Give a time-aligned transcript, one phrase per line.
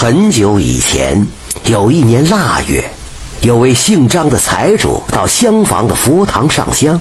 [0.00, 1.26] 很久以前，
[1.64, 2.88] 有一年腊月，
[3.40, 7.00] 有位姓张的财主到厢房的佛堂上香，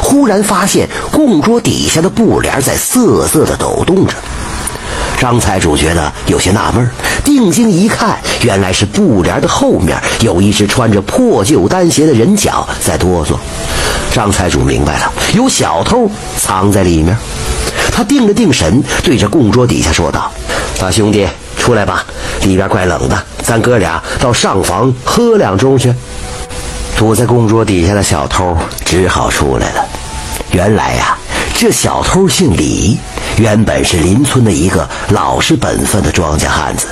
[0.00, 4.14] 忽然发现供桌底下的布帘在瑟瑟的抖动着。
[5.18, 6.88] 张财主觉得有些纳闷，
[7.24, 13.36] 定睛一看，原来是布帘的后面有一只穿着破旧单鞋的人脚在哆嗦。
[14.12, 16.08] 张财主明白了，有小偷
[16.38, 17.16] 藏在里面。
[17.90, 20.30] 他定了定神，对着供桌底下说道
[20.78, 21.26] ：“大兄弟。”
[21.58, 22.06] 出来吧，
[22.46, 25.92] 里边怪冷的，咱哥俩到上房喝两盅去。
[26.96, 29.84] 躲在供桌底下的小偷只好出来了。
[30.52, 31.18] 原来呀，
[31.58, 32.96] 这小偷姓李，
[33.36, 36.86] 原本是邻村的一个老实本分的庄稼汉子，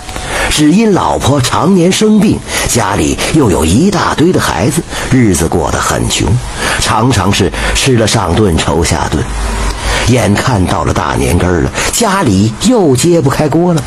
[0.51, 2.37] 只因老婆常年生病，
[2.69, 6.27] 家里又有一大堆的孩子，日子过得很穷，
[6.81, 9.23] 常常是吃了上顿愁下顿。
[10.09, 13.83] 眼看到了大年根了，家里又揭不开锅了。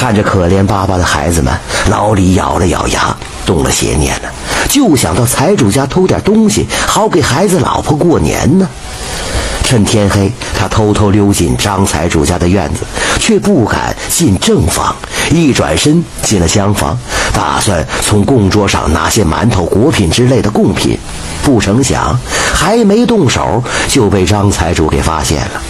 [0.00, 1.52] 看着可怜巴巴的孩子们，
[1.90, 4.30] 老李咬了咬牙，动了邪念了，
[4.66, 8.66] 就想到财主家偷点东西，好给孩子老婆过年呢。
[9.62, 12.80] 趁天黑，他偷偷溜进张财主家的院子，
[13.18, 14.96] 却不敢进正房，
[15.30, 16.98] 一转身进了厢房，
[17.34, 20.98] 打算从供桌上拿些馒头、果品之类的贡品。
[21.42, 22.18] 不成想，
[22.54, 25.60] 还没动手，就被张财主给发现了。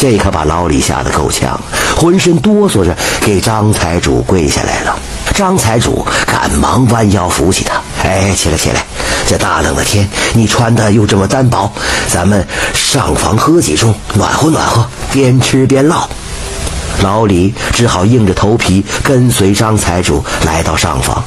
[0.00, 1.60] 这可把老李吓得够呛，
[1.98, 4.96] 浑身哆嗦着给张财主跪下来了。
[5.34, 7.74] 张财主赶忙弯腰扶起他
[8.06, 8.84] ：“哎，起来起来，
[9.26, 11.70] 这大冷的天，你穿的又这么单薄，
[12.08, 16.08] 咱们上房喝几盅，暖和暖和，边吃边唠。”
[17.02, 21.22] 老李只好硬着头皮跟随张财主来到上房。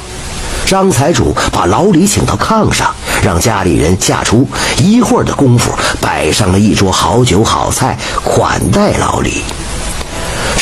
[0.64, 4.48] 张财主把老李请到炕上，让家里人下厨。
[4.78, 9.42] 一会儿的功夫，摆上了一桌好酒好菜，款待老李。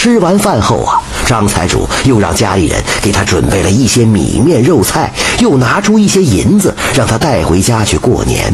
[0.02, 8.50] 吃完饭后啊，张财主又让家里人给他准备了一些米面肉菜，又拿出一些银子让他带回家去过年。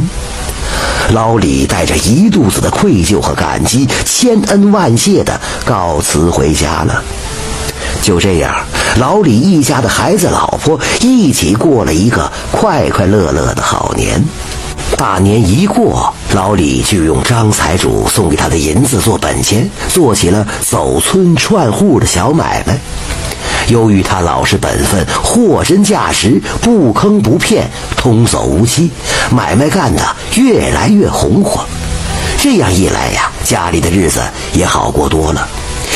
[1.10, 7.00] 老李带着一肚子的愧疚和感激，千恩万谢的告辞回家了。
[8.02, 8.52] 就这样，
[8.98, 14.20] 老李一家的孩子、老婆一起过了一个快快乐乐的好年。
[14.96, 22.78] 大年一过，老李就用张财主送给他的银子做本钱，做起了走村串户的小买卖。
[23.68, 28.90] 由于他老实本分、货真价实、不坑不骗、童叟无欺，
[29.30, 30.02] 买卖干得
[30.36, 31.66] 越来越红火。
[32.38, 34.22] 这样一来呀，家里的日子
[34.54, 35.46] 也好过多了。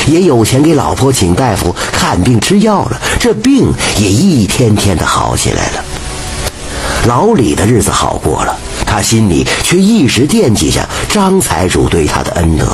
[0.08, 5.84] 也有钱给老婆请大夫看病吃药了，这病也一天天的好起来了。
[7.06, 8.54] 老李的日子好过了，
[8.90, 12.66] 他心里却一直惦记着张财主对他的恩德。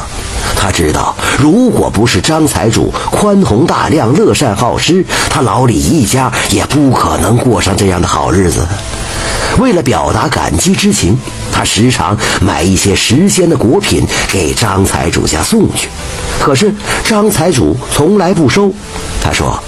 [0.57, 8.67] 他知道，如果不是张财主宽宏大量、乐善好施，他老李一家也不可能过上这样的好日子。
[9.59, 11.19] 为了表达感激之情，
[11.53, 15.89] 他时常买一些时鲜的果品给张财主家送去。
[16.41, 18.73] 可是张财主从来不收。
[19.23, 19.59] 他说：“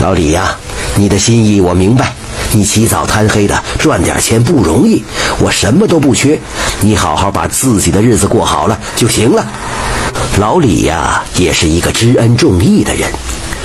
[0.00, 0.56] 老李呀，
[0.94, 2.12] 你的心意我明白。
[2.52, 5.04] 你起早贪黑的赚点钱不容易，
[5.40, 6.38] 我什么都不缺。
[6.80, 9.46] 你好好把自己的日子过好了就行了。”
[10.38, 13.10] 老李呀，也是一个知恩重义的人。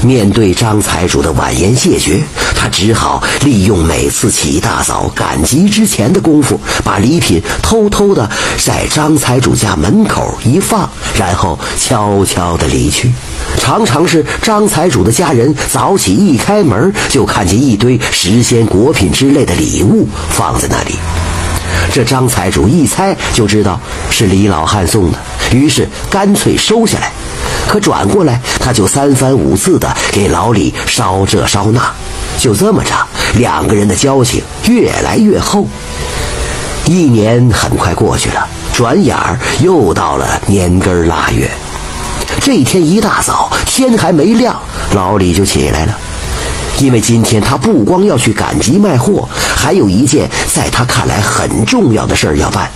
[0.03, 2.22] 面对张财主的婉言谢绝，
[2.56, 13.12] 他只好利用每次起大早赶集之前的功夫，把礼品偷偷的在张财主家门口一放，然后悄悄的离去。
[13.58, 20.96] 常常是张财主的家人早起一开门，就看见一堆时鲜果品之类的礼物放在那里。
[21.92, 25.18] 这张财主一猜就知道是李老汉送的，
[25.53, 27.12] 于是干脆收下来。
[27.68, 31.81] 可转过来，他就三番五次的给老李捎这捎那，
[32.38, 32.94] 就这么着，
[33.35, 35.68] 两个人的交情越来越厚。
[36.85, 41.50] 一年很快过去了，转眼儿又到了年根腊月。
[42.41, 44.59] 这一天一大早，天还没亮，
[44.94, 45.97] 老李就起来了，
[46.80, 52.69] 因为今天他不光要去赶集卖货，还有一件在他看来很重要的事儿要办。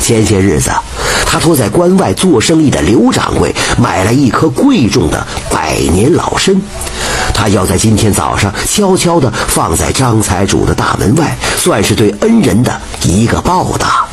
[0.00, 0.70] 前些日子。
[1.34, 6.54] 他托在关外做生意的刘掌柜买了一颗贵重的百年老参，
[7.34, 14.06] 他要在今天早上悄悄地放在张财主的大门外，算是对恩人的一个报答。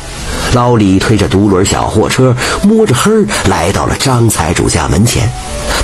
[0.52, 2.34] 老李推着独轮小货车，
[2.64, 3.12] 摸着黑
[3.48, 5.30] 来到了张财主家门前。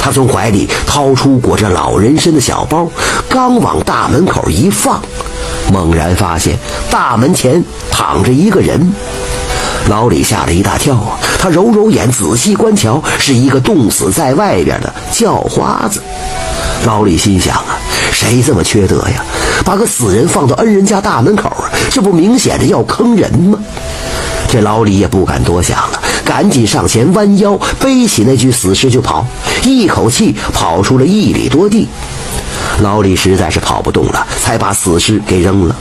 [0.01, 2.91] 他从怀里掏出裹着老人参的小包，
[3.29, 5.01] 刚往大门口一放，
[5.73, 6.59] 猛然发现
[6.91, 7.63] 大门前
[7.93, 8.93] 躺着一个人。
[9.89, 11.19] 老李吓了一大跳啊！
[11.41, 16.03] 他揉揉眼，仔细观瞧，是一个冻死在外边的叫花子。
[16.85, 17.79] 老李心想啊，
[18.13, 19.25] 谁这么缺德呀？
[19.65, 21.51] 把个死人放到恩人家大门口，
[21.91, 23.59] 这不明显的要坑人吗？
[24.51, 29.27] 这老李也不敢多想了，赶紧上前弯腰背起那具死尸就跑，
[29.65, 31.89] 一口气跑出了一里多地。
[32.81, 35.75] 老李实在是跑不动了，才把死尸给扔了。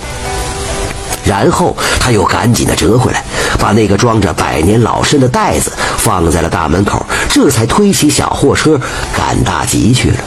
[1.26, 3.22] 然后他又赶紧的折回来，
[3.60, 8.80] 把那个装着百年老参的袋子放在了大门口，这才推起小货车
[9.16, 10.18] 赶大集去了。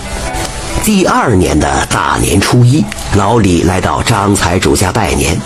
[0.83, 2.85] 第二年的大年初一，
[3.17, 5.39] 老李来到张财主家拜年。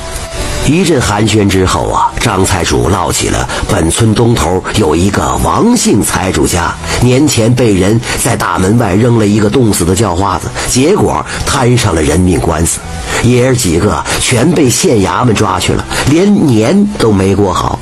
[0.67, 12.79] 一阵寒暄之后啊，张财主唠起了本村东头有一个王姓财主家，年前被人在大门外扔了一个冻死的叫花子，结果摊上了人命官司，
[13.23, 17.79] 爷儿几个全被县衙门抓去了，连年都没过好。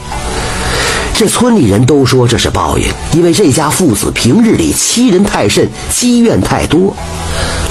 [1.15, 6.93] 这村里人都说这是报应，因为这家父子平日里欺人太甚，积怨太多。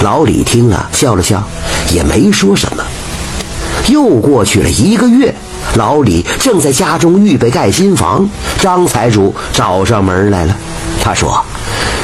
[0.00, 1.42] 老李听了笑了笑，
[1.92, 2.82] 也没说什么。
[3.88, 5.34] 又过去了一个月，
[5.74, 8.28] 老李正在家中预备盖新房，
[8.60, 10.56] 张财主找上门来了。
[11.02, 11.44] 他说：“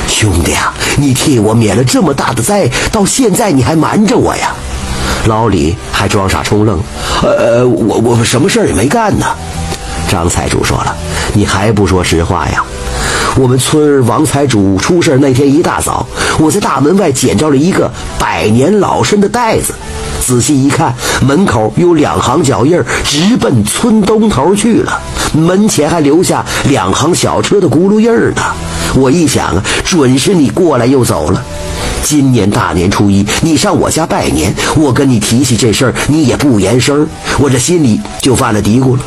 [0.08, 4.52] 兄弟啊，你替我免了这么大的灾，到现在你还瞒着我呀？”
[5.26, 6.80] 老李还装傻充愣
[7.22, 9.26] ：“呃，我我什么事儿也没干呢。”
[10.10, 10.96] 张财主说了
[11.32, 12.64] ：“你还不说实话呀？
[13.36, 16.04] 我们村王财主出事那天一大早，
[16.38, 19.72] 我在大门外捡着了一个百年老参的袋子。”
[20.28, 20.94] 仔细一看，
[21.26, 25.00] 门口有两行脚印直奔村东头去了。
[25.32, 28.42] 门前还留下两行小车的轱辘印儿呢。
[28.94, 31.42] 我一想啊，准是你过来又走了。
[32.02, 37.08] 今年大年初一，你上我家拜年，我跟你提起这事儿，你也不言声
[37.38, 39.02] 我这心里就犯了嘀咕了。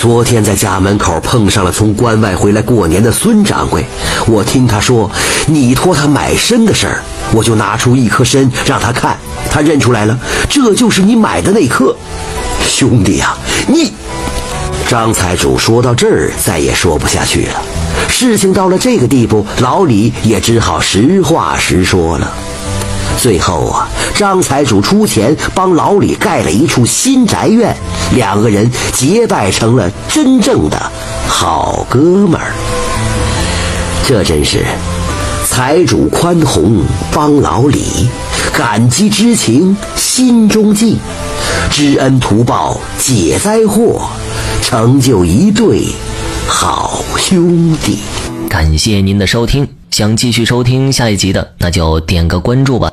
[0.00, 3.84] 昨天在家门口碰上了从关外回来过年的孙掌柜，
[4.26, 5.10] 我听他说
[5.46, 9.16] 你托他买参的事儿，我就拿出一颗参让他看，
[9.50, 10.18] 他认出来了，
[10.48, 11.94] 这就是你买的那颗。
[12.66, 13.36] 兄弟呀，
[13.68, 13.92] 你……
[14.88, 17.62] 张财主说到这儿再也说不下去了。
[18.08, 22.32] 事情到了这个地步，老李也只好实话实说了。
[23.20, 27.76] 最后啊，张财主出钱帮老李盖了一处新宅院，
[28.14, 30.90] 两个人结拜成了真正的
[31.28, 32.54] 好哥们儿。
[34.06, 34.64] 这真是
[35.46, 36.82] 财主宽宏
[37.12, 38.08] 帮老李，
[38.54, 40.96] 感激之情心中记，
[41.70, 44.08] 知恩图报解灾祸，
[44.62, 45.84] 成就一对
[46.48, 47.98] 好兄弟。
[48.48, 52.90] 感谢您的收听，想继续收听下一集的，那就点个关注吧。